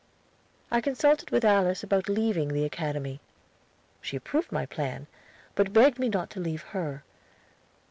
I 0.71 0.81
consulted 0.81 1.29
with 1.29 1.45
Alice 1.45 1.83
about 1.83 2.09
leaving 2.09 2.47
the 2.47 2.65
Academy. 2.65 3.21
She 4.01 4.17
approved 4.17 4.51
my 4.51 4.65
plan, 4.65 5.05
but 5.53 5.73
begged 5.73 5.99
me 5.99 6.09
not 6.09 6.31
to 6.31 6.39
leave 6.39 6.63
her. 6.73 7.03